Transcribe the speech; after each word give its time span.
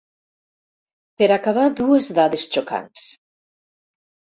Per 1.21 1.27
acabar, 1.35 1.67
dues 1.81 2.11
dades 2.21 2.49
xocants. 2.57 3.07